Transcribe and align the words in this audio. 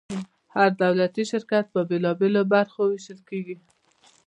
هر 0.55 0.69
دولتي 0.83 1.23
شرکت 1.31 1.65
په 1.73 1.79
بیلو 1.89 2.11
بیلو 2.19 2.41
برخو 2.53 2.81
ویشل 2.87 3.19
کیږي. 3.29 3.55